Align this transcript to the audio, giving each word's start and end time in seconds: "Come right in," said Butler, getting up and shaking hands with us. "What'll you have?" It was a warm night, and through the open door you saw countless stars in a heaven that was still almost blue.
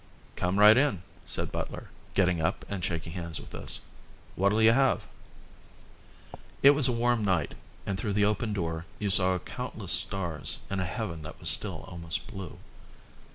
"Come 0.35 0.57
right 0.57 0.75
in," 0.77 1.03
said 1.25 1.51
Butler, 1.51 1.91
getting 2.15 2.41
up 2.41 2.65
and 2.67 2.83
shaking 2.83 3.13
hands 3.13 3.39
with 3.39 3.53
us. 3.53 3.81
"What'll 4.35 4.63
you 4.63 4.71
have?" 4.71 5.05
It 6.63 6.71
was 6.71 6.87
a 6.87 6.91
warm 6.91 7.23
night, 7.23 7.53
and 7.85 7.99
through 7.99 8.13
the 8.13 8.25
open 8.25 8.51
door 8.51 8.87
you 8.97 9.11
saw 9.11 9.37
countless 9.37 9.91
stars 9.91 10.57
in 10.71 10.79
a 10.79 10.85
heaven 10.85 11.21
that 11.21 11.39
was 11.39 11.51
still 11.51 11.83
almost 11.87 12.25
blue. 12.25 12.57